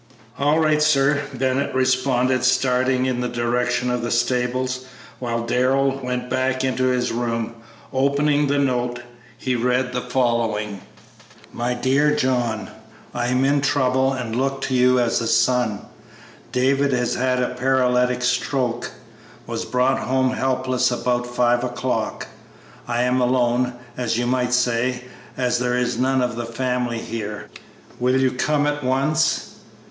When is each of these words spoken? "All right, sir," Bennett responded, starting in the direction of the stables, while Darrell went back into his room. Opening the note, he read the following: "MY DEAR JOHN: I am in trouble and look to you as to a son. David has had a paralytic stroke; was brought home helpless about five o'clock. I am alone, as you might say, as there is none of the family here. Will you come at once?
"All 0.39 0.57
right, 0.57 0.81
sir," 0.81 1.21
Bennett 1.31 1.75
responded, 1.75 2.43
starting 2.43 3.05
in 3.05 3.21
the 3.21 3.27
direction 3.29 3.91
of 3.91 4.01
the 4.01 4.09
stables, 4.09 4.85
while 5.19 5.45
Darrell 5.45 5.99
went 6.01 6.27
back 6.27 6.63
into 6.63 6.85
his 6.85 7.11
room. 7.11 7.53
Opening 7.93 8.47
the 8.47 8.57
note, 8.57 9.03
he 9.37 9.55
read 9.55 9.93
the 9.93 10.01
following: 10.01 10.81
"MY 11.53 11.75
DEAR 11.75 12.15
JOHN: 12.15 12.71
I 13.13 13.27
am 13.27 13.45
in 13.45 13.61
trouble 13.61 14.11
and 14.11 14.35
look 14.35 14.61
to 14.61 14.73
you 14.73 14.99
as 14.99 15.19
to 15.19 15.25
a 15.25 15.27
son. 15.27 15.81
David 16.51 16.93
has 16.93 17.13
had 17.13 17.39
a 17.39 17.53
paralytic 17.53 18.23
stroke; 18.23 18.89
was 19.45 19.65
brought 19.65 19.99
home 19.99 20.31
helpless 20.31 20.89
about 20.89 21.27
five 21.27 21.63
o'clock. 21.63 22.25
I 22.87 23.03
am 23.03 23.21
alone, 23.21 23.73
as 23.95 24.17
you 24.17 24.25
might 24.25 24.55
say, 24.55 25.03
as 25.37 25.59
there 25.59 25.77
is 25.77 25.99
none 25.99 26.23
of 26.23 26.37
the 26.37 26.45
family 26.47 26.97
here. 26.97 27.49
Will 27.99 28.19
you 28.19 28.31
come 28.31 28.65
at 28.65 28.83
once? 28.83 29.47